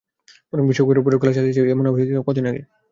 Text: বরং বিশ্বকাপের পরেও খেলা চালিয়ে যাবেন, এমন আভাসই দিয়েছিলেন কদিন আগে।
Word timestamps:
বরং 0.49 0.63
বিশ্বকাপের 0.69 1.03
পরেও 1.05 1.21
খেলা 1.21 1.35
চালিয়ে 1.37 1.55
যাবেন, 1.55 1.71
এমন 1.71 1.85
আভাসই 1.87 1.99
দিয়েছিলেন 1.99 2.27
কদিন 2.27 2.45
আগে। 2.49 2.61